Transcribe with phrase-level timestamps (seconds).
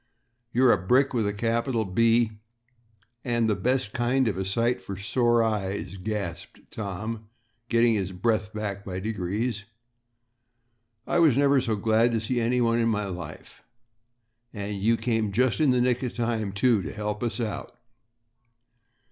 [0.51, 2.39] "You're a brick with a capital B
[3.23, 7.29] and the best kind of a sight for sore eyes," gasped Tom,
[7.69, 9.65] getting his breath back by degrees.
[11.05, 13.61] "I never was so glad to see anyone in my life.
[14.51, 17.77] And you came just in the nick of time, too, to help us out."